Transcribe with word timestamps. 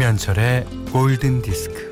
김현철의 0.00 0.64
골든 0.92 1.42
디스크. 1.42 1.90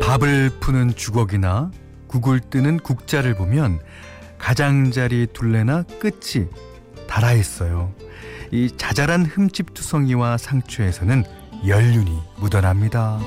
밥을 0.00 0.50
푸는 0.60 0.94
주걱이나 0.94 1.72
국을 2.06 2.38
뜨는 2.38 2.78
국자를 2.78 3.34
보면 3.34 3.80
가장자리 4.38 5.26
둘레나 5.32 5.82
끝이 5.98 6.46
달아 7.08 7.32
있어요. 7.32 7.92
이 8.52 8.70
자잘한 8.76 9.26
흠집 9.26 9.74
투성이와 9.74 10.38
상추에서는 10.38 11.24
연륜이 11.66 12.22
묻어납니다. 12.38 13.18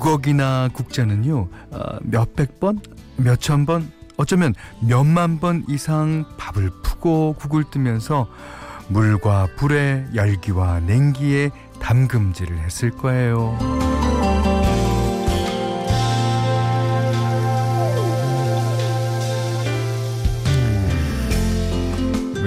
주걱이나 0.00 0.70
국자는요 0.72 1.48
어, 1.70 1.98
몇백 2.02 2.58
번, 2.58 2.80
몇천 3.16 3.66
번, 3.66 3.92
어쩌면 4.16 4.54
몇만 4.80 5.38
번 5.38 5.64
이상 5.68 6.24
밥을 6.38 6.70
푸고 6.82 7.34
국을 7.34 7.64
뜨면서 7.70 8.26
물과 8.88 9.48
불의 9.56 10.06
열기와 10.14 10.80
냉기에 10.80 11.50
담금질을 11.80 12.58
했을 12.58 12.90
거예요. 12.90 13.58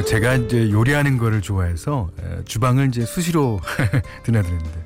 제가 0.05 0.35
이제 0.35 0.69
요리하는 0.69 1.17
거를 1.17 1.41
좋아해서 1.41 2.09
주방을 2.45 2.89
이제 2.89 3.05
수시로 3.05 3.59
드나드는데 4.23 4.83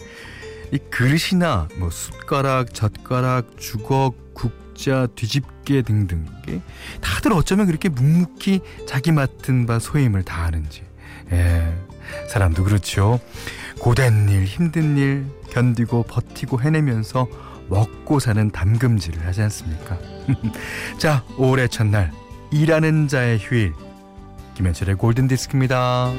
이 0.71 0.77
그릇이나 0.89 1.67
뭐 1.77 1.89
숟가락, 1.89 2.73
젓가락, 2.73 3.57
주걱, 3.57 4.33
국자, 4.33 5.07
뒤집개 5.15 5.81
등등 5.81 6.25
다들 7.01 7.33
어쩌면 7.33 7.65
그렇게 7.67 7.89
묵묵히 7.89 8.61
자기 8.87 9.11
맡은 9.11 9.65
바 9.65 9.79
소임을 9.79 10.23
다하는지 10.23 10.83
예, 11.31 11.75
사람도 12.29 12.63
그렇죠. 12.63 13.19
고된 13.79 14.29
일, 14.29 14.45
힘든 14.45 14.97
일 14.97 15.25
견디고 15.51 16.03
버티고 16.03 16.61
해내면서 16.61 17.27
먹고 17.69 18.19
사는 18.19 18.49
담금질을 18.49 19.25
하지 19.25 19.41
않습니까? 19.43 19.97
자, 20.97 21.23
올해 21.37 21.67
첫날 21.67 22.11
일하는 22.51 23.07
자의 23.07 23.37
휴일 23.37 23.73
김현철의 24.55 24.95
골든 24.95 25.27
디스크입니다. 25.27 26.11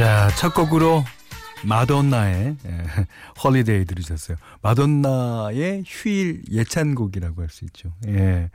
자, 0.00 0.30
첫 0.38 0.54
곡으로 0.54 1.04
마돈나의 1.62 2.56
예, 2.64 2.84
Holiday 3.44 3.84
들으셨어요. 3.84 4.38
마돈나의 4.62 5.84
휴일 5.86 6.40
예찬곡이라고 6.50 7.42
할 7.42 7.50
수 7.50 7.66
있죠. 7.66 7.92
예. 8.06 8.48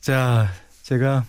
자, 0.00 0.48
제가 0.82 1.24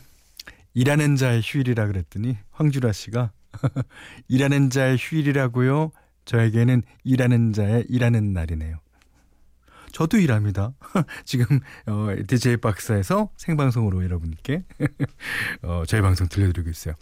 일하는 0.74 1.16
자의 1.16 1.44
휴일이라 1.46 1.86
그랬더니 1.86 2.40
황주라 2.50 2.92
씨가 2.92 3.30
일하는 4.30 4.72
자의 4.72 4.98
휴일이라고요. 5.00 5.92
저에게는 6.26 6.82
일하는 7.04 7.54
자의 7.54 7.86
일하는 7.90 8.34
날이네요. 8.34 8.80
저도 9.94 10.18
일합니다. 10.18 10.74
지금 11.24 11.60
어, 11.86 12.08
DJ 12.28 12.58
박스에서 12.58 13.30
생방송으로 13.38 14.04
여러분께 14.04 14.64
어, 15.62 15.84
저희 15.88 16.02
방송 16.02 16.28
들려드리고 16.28 16.70
있어요. 16.70 16.96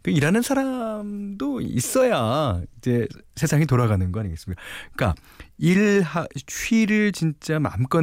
그 0.00 0.12
일하는 0.12 0.42
사람도 0.42 1.60
있어야 1.60 2.62
이제 2.78 3.08
세상이 3.34 3.66
돌아가는 3.66 4.10
거 4.12 4.20
아니겠습니까? 4.20 4.62
그러니까 4.94 5.20
일 5.58 6.04
휴일을 6.48 7.10
진짜 7.10 7.58
마음껏 7.58 8.00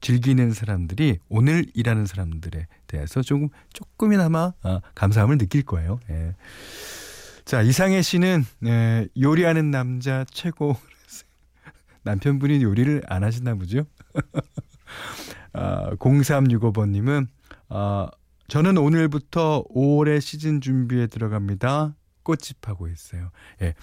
즐기는 0.00 0.52
사람들이 0.52 1.18
오늘 1.28 1.66
일하는 1.74 2.06
사람들에 2.06 2.66
대해서 2.86 3.20
조금 3.20 3.50
조금이나마 3.74 4.54
아, 4.62 4.80
감사함을 4.94 5.36
느낄 5.36 5.62
거예요. 5.64 6.00
예. 6.10 6.34
자 7.44 7.60
이상해 7.60 8.00
씨는 8.00 8.46
예, 8.64 9.08
요리하는 9.20 9.70
남자 9.70 10.24
최고 10.30 10.76
남편분이 12.04 12.62
요리를 12.62 13.02
안 13.06 13.24
하시나 13.24 13.54
보죠? 13.54 13.84
아, 15.52 15.90
0365번님은, 15.96 17.26
아, 17.68 18.08
저는 18.48 18.78
오늘부터 18.78 19.64
5월의 19.74 20.20
시즌 20.20 20.60
준비에 20.60 21.06
들어갑니다. 21.06 21.94
꽃집하고 22.22 22.88
있어요. 22.88 23.30
예. 23.62 23.74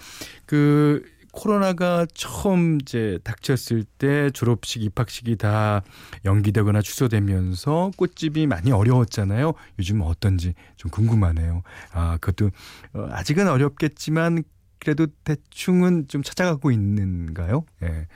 그, 0.46 1.02
코로나가 1.32 2.06
처음 2.12 2.78
이제 2.80 3.18
닥쳤을 3.22 3.84
때 3.84 4.30
졸업식, 4.30 4.82
입학식이 4.82 5.36
다 5.36 5.82
연기되거나 6.24 6.82
취소되면서 6.82 7.92
꽃집이 7.96 8.46
많이 8.46 8.72
어려웠잖아요. 8.72 9.52
요즘 9.78 10.00
어떤지 10.02 10.54
좀 10.76 10.90
궁금하네요. 10.90 11.62
아, 11.92 12.18
그것도 12.20 12.50
어, 12.94 13.08
아직은 13.10 13.48
어렵겠지만 13.48 14.42
그래도 14.80 15.06
대충은 15.24 16.08
좀 16.08 16.22
찾아가고 16.22 16.70
있는가요? 16.70 17.64
예. 17.82 18.06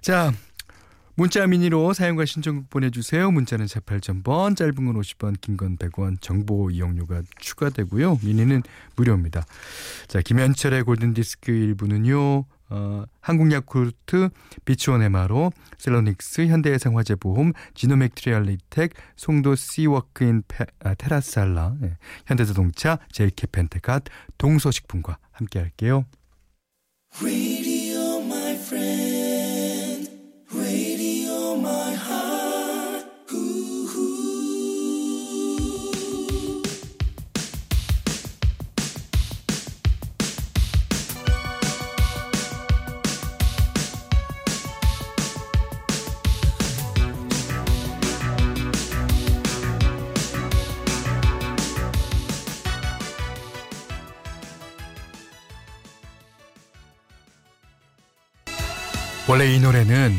자, 0.00 0.32
문자 1.14 1.46
미니로 1.46 1.92
사용과 1.94 2.24
신청곡 2.24 2.70
보내주세요. 2.70 3.30
문자는 3.32 3.66
48,000번, 3.66 4.56
짧은 4.56 4.74
건 4.74 4.94
50원, 4.94 5.40
긴 5.40 5.56
건 5.56 5.76
100원, 5.76 6.16
정보 6.20 6.70
이용료가 6.70 7.22
추가되고요. 7.40 8.20
미니는 8.22 8.62
무료입니다. 8.96 9.44
자, 10.06 10.20
김현철의 10.22 10.84
골든디스크 10.84 11.50
1부는요. 11.50 12.44
어, 12.70 13.04
한국야쿠르트, 13.20 14.28
비치원 14.64 15.02
에마로, 15.02 15.52
셀러닉스, 15.78 16.46
현대해상화재보험, 16.46 17.52
지노맥트리얼리텍, 17.74 18.92
송도 19.16 19.54
씨워크인 19.54 20.42
아, 20.84 20.94
테라살라, 20.94 21.76
네, 21.80 21.96
현대자동차, 22.26 22.98
제이케펜테갓, 23.12 24.04
동서식품과 24.36 25.18
함께 25.32 25.58
할게요. 25.60 26.04
원래 59.30 59.54
이 59.54 59.60
노래는 59.60 60.14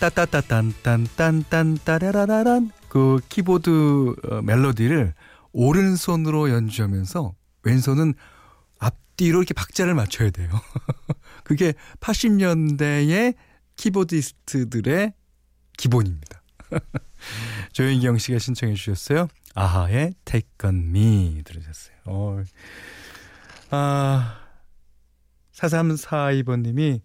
따따따딴딴딴딴 0.00 1.78
따라라라란 1.84 2.70
그 2.88 3.20
키보드 3.28 4.14
어, 4.30 4.40
멜로디를 4.40 5.12
오른손으로 5.52 6.48
연주하면서 6.48 7.34
왼손은 7.64 8.14
앞뒤로 8.78 9.40
이렇게 9.40 9.52
박자를 9.52 9.94
맞춰야 9.94 10.30
돼요. 10.30 10.48
그게 11.44 11.74
80년대의 12.00 13.34
키보디스트들의 13.76 15.12
기본입니다. 15.76 16.42
조윤경 17.72 18.16
씨가 18.16 18.38
신청해 18.38 18.72
주셨어요. 18.72 19.28
아하의 19.54 20.14
Take 20.24 20.48
On 20.64 20.76
Me 20.76 21.42
들으셨어요. 21.44 21.96
어. 22.06 22.42
아, 23.68 24.38
4342번님이 25.52 27.02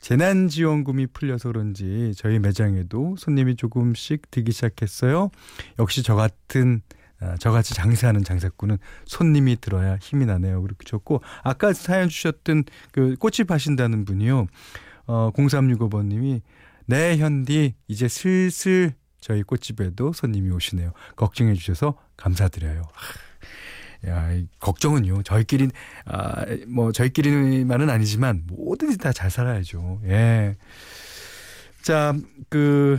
재난지원금이 0.00 1.08
풀려서 1.08 1.50
그런지 1.50 2.12
저희 2.16 2.38
매장에도 2.38 3.16
손님이 3.18 3.56
조금씩 3.56 4.30
들기 4.30 4.52
시작했어요. 4.52 5.30
역시 5.78 6.02
저 6.02 6.14
같은 6.14 6.82
아, 7.20 7.36
저같이 7.36 7.74
장사하는 7.74 8.22
장사꾼은 8.22 8.78
손님이 9.04 9.56
들어야 9.60 9.96
힘이 10.00 10.26
나네요. 10.26 10.62
그렇게 10.62 10.84
좋고 10.84 11.20
아까 11.42 11.72
사연 11.72 12.08
주셨던 12.08 12.64
그 12.92 13.16
꽃집 13.16 13.50
하신다는 13.50 14.04
분이요. 14.04 14.46
어 15.06 15.30
0365번님이 15.34 16.42
네, 16.86 17.18
현디, 17.18 17.74
이제 17.86 18.08
슬슬 18.08 18.94
저희 19.20 19.42
꽃집에도 19.42 20.12
손님이 20.14 20.50
오시네요. 20.50 20.92
걱정해 21.16 21.52
주셔서 21.54 21.98
감사드려요. 22.16 22.82
야, 24.06 24.32
이 24.32 24.46
걱정은요. 24.60 25.22
저희끼리 25.24 25.68
아, 26.06 26.44
뭐 26.68 26.92
저희끼리만은 26.92 27.90
아니지만 27.90 28.44
뭐든지 28.46 28.98
다 28.98 29.12
잘 29.12 29.30
살아야죠. 29.30 30.00
예. 30.04 30.56
자, 31.82 32.14
그 32.48 32.98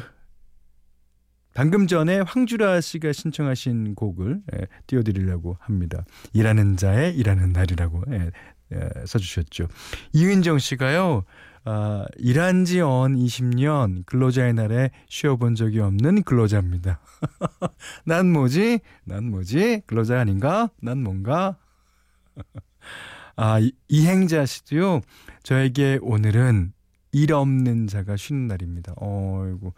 방금 1.54 1.88
전에 1.88 2.20
황주라 2.20 2.82
씨가 2.82 3.12
신청하신 3.14 3.96
곡을 3.96 4.42
예, 4.56 4.68
띄워드리려고 4.88 5.58
합니다. 5.60 6.06
일하는 6.34 6.78
자의 6.78 7.16
일하는 7.16 7.52
날이라고 7.54 8.04
예, 8.12 8.32
예, 8.74 8.90
써주셨죠. 9.06 9.68
이은정 10.14 10.60
씨가요. 10.60 11.24
아, 11.66 12.06
일한 12.18 12.66
지 12.66 12.80
언 12.82 13.16
20년 13.16 14.06
근로자의 14.06 14.54
날에 14.54 14.92
쉬어본 15.08 15.56
적이 15.56 15.82
없는 15.82 16.24
근로자입니다. 16.24 17.00
난 18.06 18.32
뭐지? 18.32 18.80
난 19.04 19.30
뭐지? 19.30 19.82
근로자 19.86 20.20
아닌가? 20.20 20.70
난 20.82 21.04
뭔가? 21.04 21.58
아, 23.36 23.60
이, 23.60 23.72
이행자 23.88 24.46
씨도요. 24.46 25.02
저에게 25.44 26.00
오늘은 26.02 26.74
일 27.12 27.34
없는 27.34 27.88
자가 27.88 28.16
쉬는 28.18 28.48
날입니다. 28.48 28.94
어이구. 28.98 29.74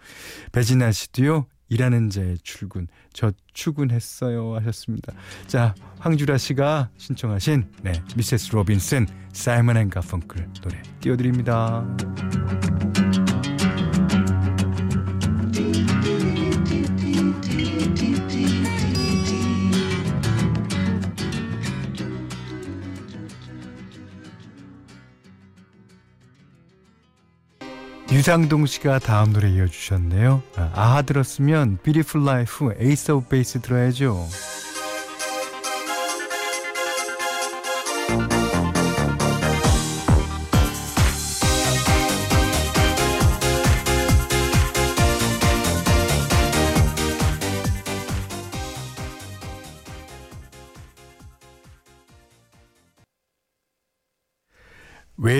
배진아 0.52 0.92
씨도요. 0.92 1.46
일하는 1.72 2.10
자의 2.10 2.38
출근. 2.44 2.88
저 3.14 3.32
출근했어요 3.54 4.56
하셨습니다. 4.58 5.14
자, 5.48 5.74
황주라 6.00 6.38
씨가 6.38 6.90
신청하신 6.98 7.64
네, 7.82 7.94
Mrs. 8.16 8.54
Robinson 8.54 9.08
사이먼 9.32 9.78
앤 9.78 9.90
가펑클 9.90 10.50
노래 10.62 10.82
띄워드립니다. 11.00 11.88
유상동 28.22 28.68
씨가 28.68 29.00
다음 29.00 29.34
노래 29.34 29.50
이어주셨네요. 29.50 30.44
아, 30.56 30.72
아하 30.76 31.02
들었으면 31.02 31.80
Beautiful 31.82 32.30
Life, 32.30 32.68
Ace 32.80 33.12
of 33.12 33.28
Base 33.28 33.60
들어야죠. 33.60 34.28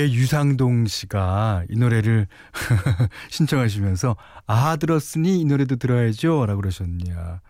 왜 0.02 0.12
유상동 0.12 0.88
씨가 0.88 1.66
이 1.70 1.76
노래를 1.78 2.28
신청하시면서 3.30 4.16
아하 4.48 4.76
들었으니 4.78 5.40
이 5.40 5.46
노래도 5.46 5.76
들어야죠라고 5.76 6.60
그러셨냐. 6.60 7.42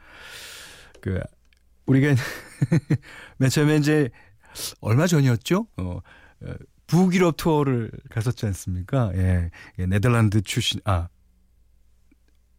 그 1.00 1.19
우리가 1.86 2.13
맨 3.38 3.50
처음에 3.50 3.77
이제 3.77 4.09
얼마 4.81 5.07
전이었죠? 5.07 5.68
어, 5.77 6.00
어 6.42 6.53
북유럽 6.88 7.38
투어를 7.38 7.89
갔었지 8.09 8.45
않습니까? 8.48 9.12
예. 9.15 9.50
예 9.80 9.86
네덜란드 9.86 10.42
출신 10.42 10.81
아 10.83 11.07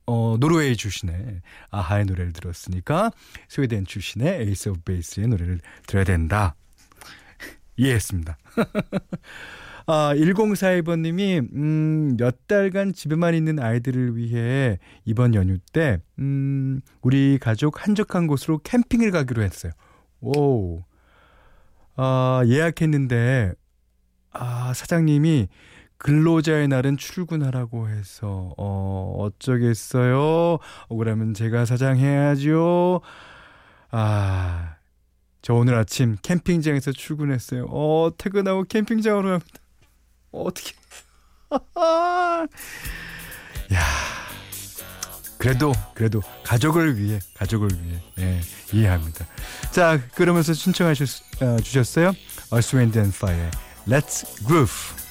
어, 0.07 0.37
노르웨이 0.41 0.75
출신의 0.75 1.43
아하의 1.71 2.07
노래를 2.07 2.33
들었으니까 2.33 3.11
스웨덴 3.49 3.85
출신의 3.85 4.41
에이스 4.41 4.71
오브 4.71 4.81
베이스의 4.85 5.29
노래를 5.29 5.61
들어야 5.87 6.05
된다. 6.05 6.57
이해했습니다. 7.77 8.39
아, 9.87 10.15
1042번님이, 10.15 11.53
음, 11.55 12.17
몇 12.17 12.47
달간 12.47 12.93
집에만 12.93 13.35
있는 13.35 13.59
아이들을 13.59 14.17
위해 14.17 14.79
이번 15.05 15.35
연휴 15.35 15.59
때, 15.73 15.99
음, 16.19 16.81
우리 17.01 17.39
가족 17.41 17.87
한적한 17.87 18.27
곳으로 18.27 18.59
캠핑을 18.59 19.11
가기로 19.11 19.43
했어요. 19.43 19.73
오. 20.21 20.83
아, 21.97 22.43
예약했는데, 22.47 23.53
아, 24.33 24.73
사장님이 24.75 25.49
근로자의 25.99 26.69
날은 26.69 26.97
출근하라고 26.97 27.89
해서, 27.89 28.55
어, 28.59 29.15
어쩌겠어요? 29.19 30.59
억울하면 30.89 31.35
제가 31.35 31.65
사장해야죠. 31.65 33.01
아, 33.91 34.77
저 35.43 35.55
오늘 35.55 35.75
아침 35.75 36.17
캠핑장에서 36.23 36.93
출근했어요. 36.93 37.67
어, 37.69 38.11
퇴근하고 38.17 38.65
캠핑장으로 38.65 39.29
갑니다. 39.31 39.62
어, 40.33 40.45
어떻게. 40.45 40.73
야. 43.75 43.87
그래도 45.39 45.73
그래도 45.95 46.23
가족을 46.45 46.99
위해 46.99 47.19
가족을 47.35 47.69
위해 47.83 48.01
예, 48.21 48.41
이해합니다. 48.73 49.27
자 49.73 50.01
그러면서 50.15 50.55
신청하셨 50.55 51.43
어, 51.43 51.57
주셨어요. 51.61 52.13
Wind 52.77 52.97
and 52.97 53.17
Fire. 53.17 53.51
Let's 53.89 54.25
Groove. 54.47 55.02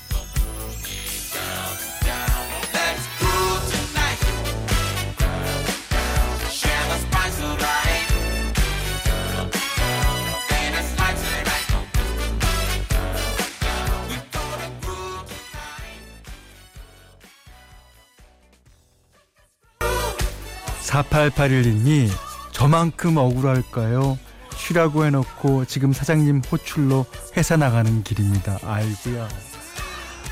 4881님이 20.92 22.10
저만큼 22.52 23.16
억울할까요? 23.18 24.20
쉬라고 24.58 25.06
해놓고 25.06 25.66
지금 25.66 25.94
사장님 25.94 26.42
호출로 26.52 27.06
회사 27.38 27.56
나가는 27.56 28.04
길입니다. 28.04 28.60
아이구야. 28.64 29.28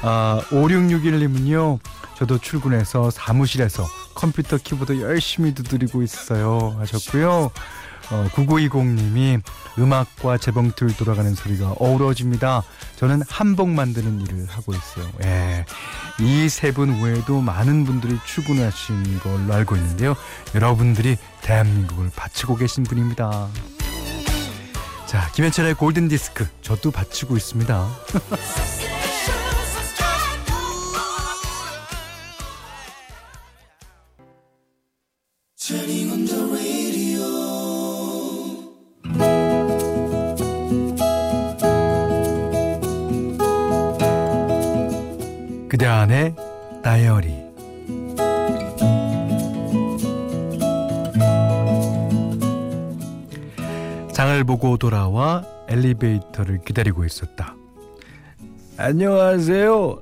아, 0.01 0.41
5661님은요. 0.49 1.79
저도 2.17 2.37
출근해서 2.37 3.09
사무실에서 3.09 3.85
컴퓨터 4.13 4.57
키보드 4.57 4.99
열심히 5.01 5.53
두드리고 5.53 6.03
있어요. 6.03 6.75
하셨고요. 6.79 7.51
어, 8.11 8.27
9920님이 8.33 9.41
음악과 9.77 10.37
재봉틀 10.37 10.95
돌아가는 10.97 11.33
소리가 11.33 11.75
어우러집니다. 11.79 12.63
저는 12.95 13.21
한복 13.29 13.69
만드는 13.69 14.21
일을 14.21 14.45
하고 14.47 14.73
있어요. 14.73 15.07
예. 15.23 15.65
이 16.19 16.45
세 16.47 16.71
분 16.71 17.01
외에도 17.01 17.39
많은 17.41 17.85
분들이 17.85 18.17
출근하신 18.25 19.19
걸로 19.19 19.53
알고 19.53 19.75
있는데요. 19.77 20.15
여러분들이 20.55 21.17
대한민국을 21.41 22.09
바치고 22.15 22.55
계신 22.57 22.83
분입니다. 22.83 23.47
자, 25.05 25.31
김현철의 25.33 25.75
골든 25.75 26.07
디스크 26.09 26.47
저도 26.61 26.91
바치고 26.91 27.37
있습니다. 27.37 27.87
그대 45.69 45.85
안의 45.85 46.35
다이어리 46.83 47.47
장을 54.13 54.43
보고 54.43 54.77
돌아와 54.77 55.43
엘리베이터를 55.67 56.59
기다리고 56.65 57.05
있었다. 57.05 57.55
안녕하세요. 58.77 60.01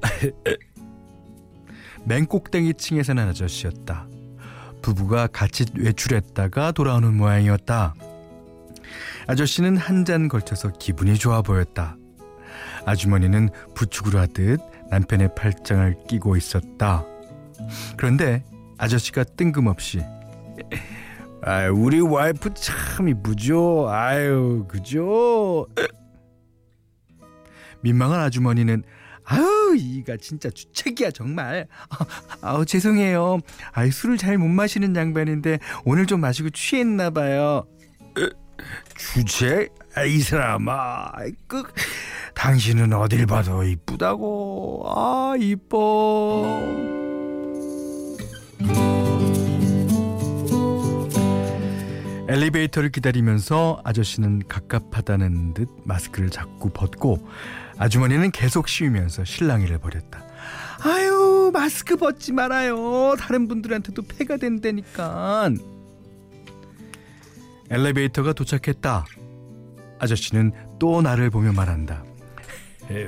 맨꼭대기 2.06 2.74
층에 2.76 3.04
사는 3.04 3.28
아저씨였다. 3.28 4.08
부부가 4.82 5.28
같이 5.28 5.66
외출했다가 5.76 6.72
돌아오는 6.72 7.14
모양이었다. 7.14 7.94
아저씨는 9.28 9.76
한 9.78 10.06
잔 10.06 10.30
걸쳐서 10.30 10.72
기분이 10.80 11.16
좋아 11.16 11.42
보였다. 11.42 11.98
아주머니는 12.86 13.50
부축을 13.76 14.18
하듯 14.18 14.62
남편의 14.90 15.36
팔짱을 15.36 15.98
끼고 16.08 16.36
있었다. 16.36 17.06
그런데 17.96 18.44
아저씨가 18.78 19.24
뜬금없이 19.24 20.02
아, 21.44 21.68
우리 21.70 22.02
와이프 22.02 22.54
참 22.56 23.08
이쁘죠. 23.10 23.88
아유, 23.90 24.66
그죠? 24.68 25.68
민망한 27.82 28.20
아주머니는 28.22 28.84
아유 29.24 29.76
이가 29.78 30.16
진짜 30.18 30.50
주책이야 30.50 31.12
정말 31.12 31.68
아, 32.42 32.56
우 32.56 32.66
죄송해요 32.66 33.40
아 33.74 33.90
술을 33.90 34.18
잘 34.18 34.38
못 34.38 34.48
마시는 34.48 34.96
양반인데 34.96 35.60
오늘 35.84 36.06
좀 36.06 36.22
마시고 36.22 36.50
취했나 36.52 37.10
봐요 37.10 37.68
주책? 38.98 39.74
아, 39.96 40.04
이 40.04 40.20
사람아 40.20 41.12
그 41.48 41.64
당신은 42.38 42.94
어딜 42.94 43.26
봐도 43.26 43.64
이쁘다고 43.64 44.84
아 44.96 45.34
이뻐 45.40 46.46
엘리베이터를 52.30 52.92
기다리면서 52.92 53.82
아저씨는 53.84 54.44
갑갑하다는 54.48 55.56
듯 55.56 55.68
마스크를 55.84 56.30
자꾸 56.30 56.70
벗고 56.70 57.28
아주머니는 57.80 58.30
계속 58.32 58.68
씌우면서 58.68 59.26
실랑이를 59.26 59.80
벌였다. 59.80 60.24
아유 60.84 61.50
마스크 61.52 61.96
벗지 61.96 62.34
말아요. 62.34 63.16
다른 63.18 63.48
분들한테도 63.48 64.04
폐가 64.04 64.38
된다니까. 64.38 65.50
엘리베이터가 67.72 68.34
도착했다. 68.34 69.06
아저씨는 70.00 70.52
또 70.80 71.02
나를 71.02 71.32
보며 71.32 71.52
말한다. 71.52 72.07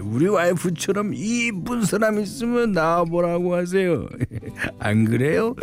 우리 0.04 0.28
와이프처럼 0.28 1.14
이쁜 1.14 1.84
사람 1.84 2.20
있으면 2.20 2.74
나와보라고 2.74 3.56
하세요. 3.56 4.08
안 4.80 5.06
그래요? 5.06 5.56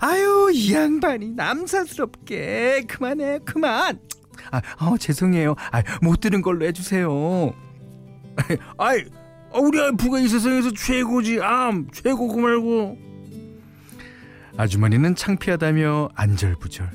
아유 0.00 0.50
이 0.52 0.72
양반이 0.72 1.30
남사스럽게 1.30 2.84
그만해 2.88 3.40
그만. 3.44 3.98
아, 4.50 4.60
어, 4.84 4.96
죄송해요. 4.96 5.54
아, 5.70 5.82
못 6.00 6.20
들은 6.20 6.42
걸로 6.42 6.64
해주세요. 6.66 7.54
아이, 8.78 9.04
우리 9.54 9.78
와이프가 9.78 10.18
이 10.20 10.28
세상에서 10.28 10.72
최고지. 10.72 11.40
암 11.42 11.88
최고고 11.92 12.38
말고. 12.40 12.98
아주머니는 14.56 15.14
창피하다며 15.14 16.10
안절부절. 16.14 16.90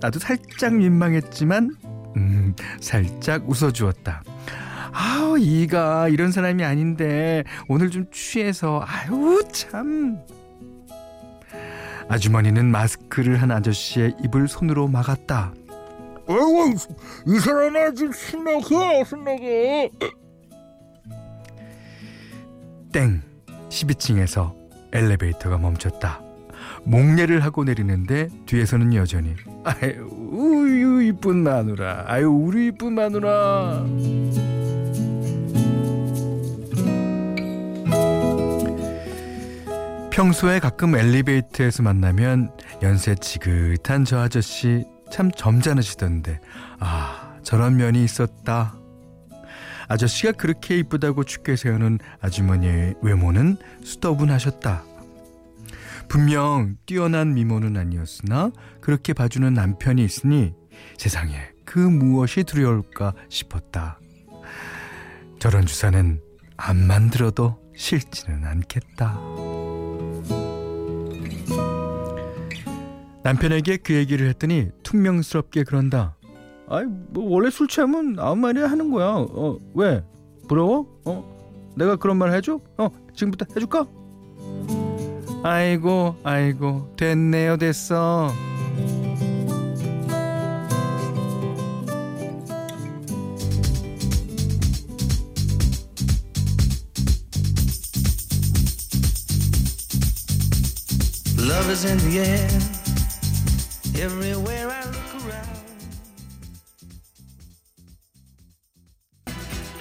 나도 0.00 0.18
살짝 0.18 0.74
민망했지만 0.74 1.74
음, 2.16 2.54
살짝 2.80 3.48
웃어주었다. 3.48 4.22
아우 4.92 5.38
이가 5.38 6.08
이런 6.08 6.32
사람이 6.32 6.62
아닌데 6.64 7.44
오늘 7.68 7.90
좀 7.90 8.06
취해서 8.10 8.84
아유 8.86 9.42
참. 9.52 10.18
아주머니는 12.08 12.66
마스크를 12.66 13.40
한 13.40 13.50
아저씨의 13.50 14.16
입을 14.24 14.48
손으로 14.48 14.88
막았다. 14.88 15.54
아이고 16.28 16.74
이 17.26 17.38
사람 17.38 17.76
아주 17.76 18.10
신나게 18.12 19.04
신나게. 19.04 19.90
땡 22.92 23.22
12층에서 23.70 24.54
엘리베이터가 24.92 25.56
멈췄다. 25.56 26.20
목례를 26.84 27.44
하고 27.44 27.64
내리는데 27.64 28.28
뒤에서는 28.46 28.94
여전히 28.94 29.34
아유 29.64 31.02
이쁜 31.02 31.36
마누라 31.38 32.04
아유 32.08 32.28
우리 32.28 32.68
이쁜 32.68 32.94
마누라 32.94 33.84
평소에 40.22 40.60
가끔 40.60 40.94
엘리베이터에서 40.94 41.82
만나면 41.82 42.52
연세 42.80 43.16
지긋한 43.16 44.04
저 44.04 44.20
아저씨 44.20 44.84
참 45.10 45.32
점잖으시던데 45.32 46.38
아 46.78 47.34
저런 47.42 47.76
면이 47.76 48.04
있었다 48.04 48.78
아저씨가 49.88 50.30
그렇게 50.30 50.78
이쁘다고 50.78 51.24
축게 51.24 51.56
세우는 51.56 51.98
아주머니의 52.20 52.94
외모는 53.02 53.56
수더분하셨다 53.82 54.84
분명 56.06 56.76
뛰어난 56.86 57.34
미모는 57.34 57.76
아니었으나 57.76 58.52
그렇게 58.80 59.14
봐주는 59.14 59.52
남편이 59.52 60.04
있으니 60.04 60.54
세상에 60.98 61.48
그 61.64 61.80
무엇이 61.80 62.44
두려울까 62.44 63.14
싶었다. 63.28 63.98
저런 65.40 65.66
주사는 65.66 66.20
안 66.56 66.86
만들어도 66.86 67.58
싫지는 67.74 68.44
않겠다. 68.44 69.18
남편에게 73.24 73.78
그 73.78 73.94
얘기를 73.94 74.28
했더니 74.28 74.70
퉁명스럽게 74.82 75.64
그런다. 75.64 76.16
아이 76.68 76.84
뭐 76.86 77.28
원래 77.30 77.50
술 77.50 77.68
취하면 77.68 78.16
아무 78.18 78.36
말이나 78.36 78.66
하는 78.66 78.90
거야. 78.90 79.06
어 79.16 79.58
왜? 79.74 80.04
부러워? 80.48 80.86
어 81.04 81.72
내가 81.76 81.96
그런 81.96 82.16
말 82.18 82.32
해줘? 82.34 82.60
어 82.78 82.88
지금부터 83.14 83.46
해줄까? 83.54 83.86
아이고 85.44 86.14
아이고 86.22 86.94
됐네요 86.96 87.56
됐어 87.56 88.30
Love 101.38 101.70
is 101.70 101.84
in 101.84 101.98
the 101.98 102.18
air 102.20 102.81
everywhere 103.96 104.70
I 104.70 104.82
look 104.86 105.24
around 105.24 105.62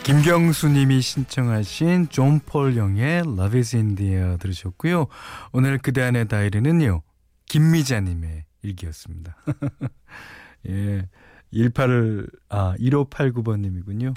김경수님이 0.04 1.02
신청하신 1.02 2.10
존폴 2.10 2.76
영의 2.76 3.20
Love 3.20 3.60
is 3.60 3.76
in 3.76 3.96
the 3.96 4.14
air 4.14 4.38
들으셨고요. 4.40 5.08
오늘 5.52 5.78
그대 5.78 6.02
안의 6.02 6.28
다이리는요. 6.28 7.04
김미자님의 7.48 8.46
일기였습니다. 8.64 9.38
예. 10.70 11.08
18을, 11.54 12.30
아, 12.50 12.76
1589번님이군요. 12.80 14.16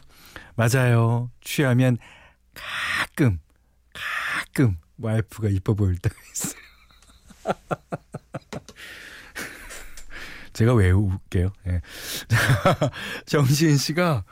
맞아요. 0.54 1.30
취하면 1.40 1.98
가끔, 2.54 3.40
가끔 3.92 4.76
와이프가 4.98 5.48
이뻐 5.48 5.74
보일 5.74 5.98
때가 5.98 6.14
있어요. 6.32 6.62
제가 10.54 10.73
왜 10.75 10.90
웃게요? 10.90 11.52
예. 11.66 11.80
정시은 13.26 13.76
씨가 13.76 14.25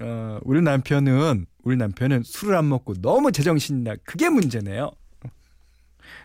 어, 0.00 0.38
우리 0.42 0.62
남편은 0.62 1.46
우리 1.64 1.76
남편은 1.76 2.22
술을 2.24 2.54
안 2.56 2.68
먹고 2.68 2.94
너무 2.94 3.32
제정신이 3.32 3.82
나 3.82 3.94
그게 4.04 4.28
문제네요. 4.28 4.90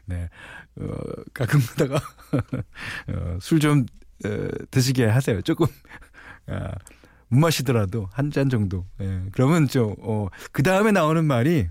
네, 0.06 0.30
어, 0.80 0.86
가끔가다가 1.34 1.96
어, 3.10 3.38
술좀 3.42 3.86
어, 4.25 4.30
드시게 4.72 5.06
하세요. 5.06 5.42
조금 5.42 5.68
아, 6.48 6.72
못 7.30 7.39
마시더라도 7.39 8.08
한 8.12 8.32
잔 8.32 8.50
정도. 8.50 8.86
예, 9.01 9.24
그러면 9.32 9.68
좀그 9.68 10.01
어, 10.01 10.30
다음에 10.63 10.92
나오는 10.92 11.24
말이 11.25 11.68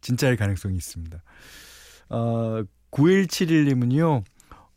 진짜일 0.00 0.36
가능성이 0.36 0.76
있습니다. 0.76 1.22
어, 2.10 2.62
9171님은요. 2.90 4.22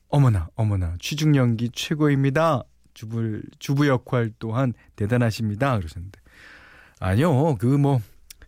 어머나 0.09 0.49
어머나 0.55 0.95
취중 0.99 1.35
연기 1.35 1.69
최고입니다. 1.73 2.63
주부 2.93 3.41
주부 3.59 3.87
역할 3.87 4.31
또한 4.39 4.73
대단하십니다. 4.95 5.77
그러셨는데 5.77 6.19
아니요 6.99 7.55
그 7.55 7.77
뭐 7.77 8.01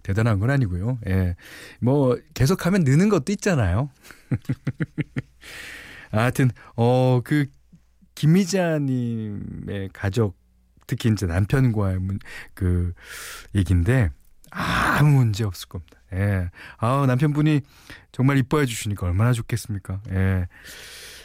대단한 0.03 0.39
건 0.39 0.49
아니고요. 0.49 0.99
예, 1.07 1.35
뭐 1.79 2.17
계속하면 2.33 2.83
느는 2.83 3.09
것도 3.09 3.31
있잖아요. 3.33 3.89
하여튼 6.11 6.49
어 6.75 7.21
그 7.23 7.45
김미자님의 8.15 9.89
가족 9.93 10.37
특히 10.85 11.09
이제 11.09 11.25
남편과의 11.25 11.99
그 12.53 12.93
얘기인데 13.55 14.11
아무 14.49 15.09
문제 15.11 15.43
없을 15.43 15.69
겁니다. 15.69 16.00
예. 16.13 16.49
아 16.77 17.05
남편분이 17.07 17.61
정말 18.11 18.37
이뻐해 18.37 18.65
주시니까 18.65 19.07
얼마나 19.07 19.33
좋겠습니까? 19.33 20.01
예. 20.11 20.47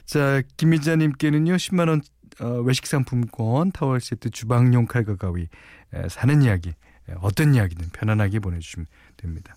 자, 0.05 0.41
김미자님께는요, 0.57 1.55
10만원 1.57 2.03
어, 2.41 2.61
외식 2.61 2.87
상품권, 2.87 3.73
타월 3.73 4.01
세트, 4.01 4.31
주방용 4.31 4.87
칼과 4.87 5.17
가위, 5.17 5.49
에, 5.95 6.09
사는 6.09 6.43
이야기, 6.43 6.69
에, 6.69 7.15
어떤 7.21 7.55
이야기든 7.55 7.91
편안하게 7.93 8.41
보내주시면 8.41 8.87
됩니다. 9.17 9.57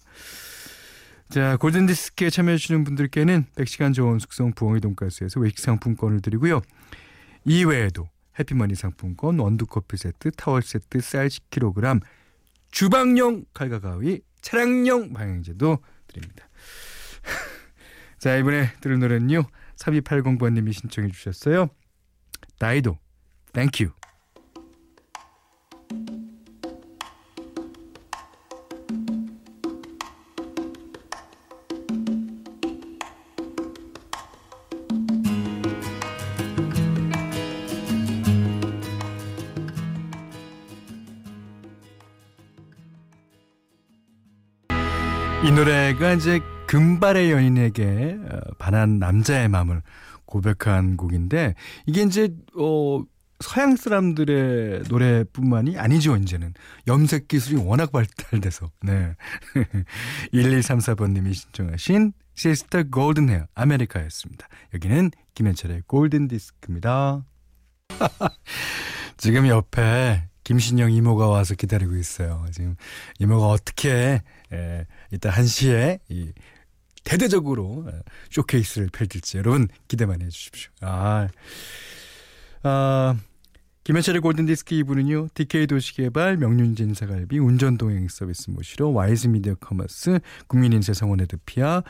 자, 1.30 1.58
골든디스크에 1.58 2.30
참여해주시는 2.30 2.84
분들께는 2.86 3.46
100시간 3.56 3.94
좋은 3.94 4.18
숙성 4.18 4.54
부엉이 4.54 4.80
돈가스에서 4.80 5.40
외식 5.40 5.60
상품권을 5.60 6.22
드리고요. 6.22 6.62
이외에도 7.46 8.10
해피머니 8.40 8.76
상품권, 8.76 9.38
원두커피 9.38 9.98
세트, 9.98 10.32
타월 10.32 10.62
세트, 10.62 11.02
쌀 11.02 11.28
10kg, 11.28 12.02
주방용 12.72 13.44
칼과 13.54 13.80
가위, 13.80 14.22
차량용 14.42 15.14
방향제도 15.14 15.80
드립니다. 16.08 16.48
자, 18.20 18.36
이번에 18.38 18.72
들을 18.82 19.00
노래는요. 19.00 19.44
3280번님이 19.78 20.74
신청해 20.74 21.10
주셨어요. 21.12 21.70
다이도 22.60 22.98
Thank 23.54 23.77
You 23.78 23.92
이 46.00 46.02
노래가 46.02 46.14
이제 46.14 46.40
금발의 46.68 47.30
연인에게 47.30 48.18
어, 48.32 48.40
반한 48.58 49.00
남자의 49.00 49.50
마음을 49.50 49.82
고백한 50.26 50.96
곡인데 50.96 51.56
이게 51.88 52.04
이제 52.04 52.34
어 52.58 53.04
서양 53.42 53.76
사람들의 53.76 54.84
노래뿐만이 54.88 55.78
아니죠, 55.78 56.16
이제는. 56.16 56.54
염색 56.88 57.28
기술이 57.28 57.58
워낙 57.58 57.92
발달돼서. 57.92 58.72
네. 58.82 59.16
1134번님이 60.34 61.34
신청하신 61.34 62.14
Sister 62.34 62.84
Golden 62.84 63.28
Hair 63.30 63.48
아메리카였습니다. 63.56 64.48
여기는 64.74 65.12
김현철의 65.36 65.84
골든 65.86 66.30
디스크입니다. 66.30 67.26
지금 69.18 69.48
옆에 69.48 70.30
김신영 70.50 70.92
이모가 70.92 71.28
와서 71.28 71.54
기다리고 71.54 71.96
있어요. 71.96 72.44
지금 72.52 72.76
이모가 73.20 73.50
어떻게 73.50 74.22
에, 74.52 74.86
이따 75.12 75.32
1시에 75.32 76.00
이 76.10 76.32
대대적으로 77.04 77.88
쇼케이스를 78.30 78.90
펼칠지 78.92 79.38
여러분 79.38 79.68
기대 79.88 80.06
많이 80.06 80.24
해주십시오. 80.26 80.72
아, 80.82 81.28
아 82.64 83.16
김현철의 83.90 84.22
골든디스크 84.22 84.76
2부는요. 84.76 85.34
DK 85.34 85.66
도시개발, 85.66 86.38
명륜진 86.38 86.94
사갈비, 86.94 87.40
운전동행 87.40 88.08
서비스 88.08 88.52
모시로 88.52 88.94
와이즈 88.94 89.30
미디어 89.30 89.56
커머스, 89.56 90.20
국민인쇄 90.46 90.94
성원 90.94 91.22
에드피아, 91.22 91.82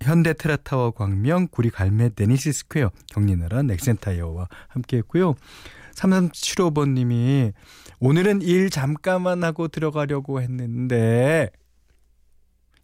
현대테라타워 0.00 0.92
광명, 0.92 1.48
구리 1.50 1.70
갈매 1.70 2.10
데니시 2.10 2.52
스퀘어, 2.52 2.92
경리나라 3.08 3.64
넥센타이어와 3.64 4.46
함께했고요. 4.68 5.34
3375번님이 5.96 7.52
오늘은 7.98 8.42
일 8.42 8.70
잠깐만 8.70 9.42
하고 9.42 9.66
들어가려고 9.66 10.40
했는데 10.40 11.50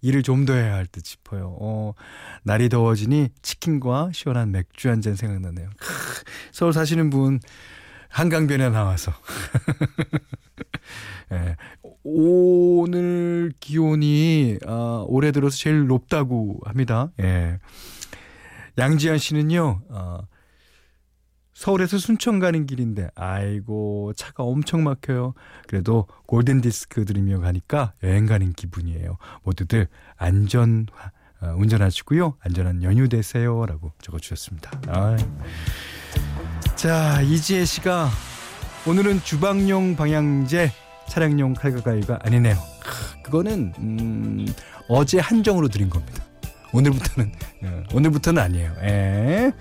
일을 0.03 0.23
좀 0.23 0.47
더 0.47 0.55
해야 0.55 0.75
할 0.75 0.87
듯 0.87 1.05
싶어요. 1.05 1.57
어, 1.61 1.93
날이 2.43 2.69
더워지니 2.69 3.29
치킨과 3.43 4.11
시원한 4.13 4.51
맥주 4.53 4.89
한 4.89 5.01
잔 5.03 5.15
생각나네요. 5.17 5.69
크, 5.79 6.23
서울 6.53 6.73
사시는 6.73 7.11
분 7.11 7.41
한강변에 8.09 8.71
나와서. 8.71 9.13
예, 11.33 11.57
오늘 12.03 13.53
기온이 13.61 14.59
아, 14.67 15.05
올해 15.07 15.31
들어서 15.33 15.57
제일 15.57 15.87
높다고 15.87 16.59
합니다. 16.65 17.11
예. 17.21 17.59
양지현 18.79 19.19
씨는요. 19.19 19.83
아, 19.91 20.21
서울에서 21.61 21.99
순천 21.99 22.39
가는 22.39 22.65
길인데 22.65 23.11
아이고 23.15 24.15
차가 24.17 24.45
엄청 24.45 24.83
막혀요. 24.83 25.35
그래도 25.69 26.07
골든 26.25 26.63
디스크 26.63 27.05
들으며 27.05 27.39
가니까 27.39 27.93
여행 28.03 28.25
가는 28.25 28.55
기분이에요. 28.55 29.19
모두들 29.43 29.87
안전 30.17 30.87
어, 31.43 31.55
운전하시고요. 31.59 32.39
안전한 32.41 32.83
연휴 32.83 33.11
되세요라고 33.11 33.93
적어 34.01 34.19
주셨습니다. 34.19 34.71
아. 34.89 35.19
자, 36.77 37.21
이지혜 37.21 37.67
씨가 37.67 38.09
오늘은 38.87 39.21
주방용 39.23 39.97
방향제 39.97 40.73
차량용 41.11 41.53
칼과 41.53 41.83
가위가 41.83 42.21
아니네요. 42.23 42.57
그거는 43.23 43.75
음, 43.81 44.47
어제 44.89 45.19
한정으로 45.19 45.69
드린 45.69 45.91
겁니다. 45.91 46.25
오늘부터는 46.73 47.33
어, 47.65 47.83
오늘부터는 47.93 48.43
아니에요. 48.43 48.73
에. 48.81 48.87
예. 48.87 49.53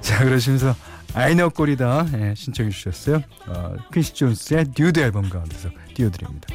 자, 0.00 0.24
그러시면서 0.24 0.74
아이너 1.16 1.48
꼴이다 1.48 2.06
예, 2.12 2.34
신청해 2.36 2.70
주셨어요. 2.70 3.22
어, 3.46 3.74
퀸시 3.90 4.12
존스의 4.12 4.66
듀드 4.74 5.00
앨범 5.00 5.30
가운데서 5.30 5.70
띄워드립니다. 5.94 6.46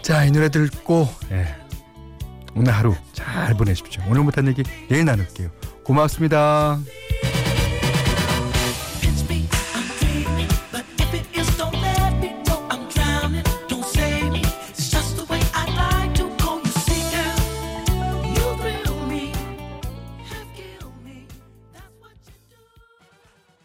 자, 0.00 0.24
이 0.24 0.30
노래 0.30 0.48
듣고 0.48 1.06
예, 1.30 1.54
오늘 2.54 2.72
하루 2.72 2.94
잘 3.12 3.54
보내십시오. 3.54 4.02
오늘 4.08 4.22
못한 4.22 4.48
얘기 4.48 4.62
내일 4.88 5.04
나눌게요. 5.04 5.50
고맙습니다. 5.84 6.80